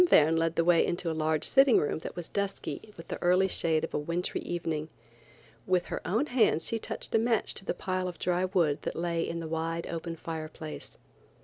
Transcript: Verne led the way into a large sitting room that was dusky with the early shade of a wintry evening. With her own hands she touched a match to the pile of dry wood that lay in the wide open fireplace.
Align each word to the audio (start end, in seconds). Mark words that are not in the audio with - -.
Verne 0.09 0.35
led 0.35 0.55
the 0.55 0.63
way 0.65 0.83
into 0.83 1.11
a 1.11 1.13
large 1.13 1.43
sitting 1.43 1.77
room 1.77 1.99
that 1.99 2.15
was 2.15 2.27
dusky 2.27 2.91
with 2.97 3.09
the 3.09 3.21
early 3.21 3.47
shade 3.47 3.83
of 3.83 3.93
a 3.93 3.99
wintry 3.99 4.41
evening. 4.41 4.89
With 5.67 5.85
her 5.93 6.01
own 6.07 6.25
hands 6.25 6.65
she 6.65 6.79
touched 6.79 7.13
a 7.13 7.19
match 7.19 7.53
to 7.53 7.65
the 7.65 7.75
pile 7.75 8.07
of 8.07 8.17
dry 8.17 8.45
wood 8.45 8.81
that 8.81 8.95
lay 8.95 9.21
in 9.21 9.39
the 9.41 9.47
wide 9.47 9.85
open 9.85 10.15
fireplace. 10.15 10.97